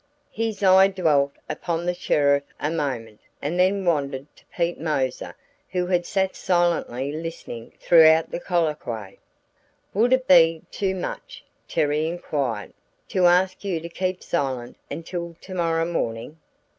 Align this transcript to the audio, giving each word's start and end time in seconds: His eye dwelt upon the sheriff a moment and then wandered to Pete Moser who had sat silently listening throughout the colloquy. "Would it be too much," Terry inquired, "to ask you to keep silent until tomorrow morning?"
His 0.31 0.63
eye 0.63 0.87
dwelt 0.87 1.33
upon 1.47 1.85
the 1.85 1.93
sheriff 1.93 2.41
a 2.59 2.71
moment 2.71 3.19
and 3.39 3.59
then 3.59 3.85
wandered 3.85 4.25
to 4.35 4.43
Pete 4.47 4.79
Moser 4.79 5.35
who 5.69 5.85
had 5.85 6.07
sat 6.07 6.35
silently 6.35 7.11
listening 7.11 7.73
throughout 7.79 8.31
the 8.31 8.39
colloquy. 8.39 9.19
"Would 9.93 10.11
it 10.13 10.27
be 10.27 10.63
too 10.71 10.95
much," 10.95 11.45
Terry 11.67 12.07
inquired, 12.07 12.73
"to 13.09 13.27
ask 13.27 13.63
you 13.63 13.79
to 13.79 13.89
keep 13.89 14.23
silent 14.23 14.75
until 14.89 15.35
tomorrow 15.39 15.85
morning?" 15.85 16.39